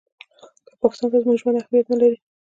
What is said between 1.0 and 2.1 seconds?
ته زموږ ژوند اهمیت نه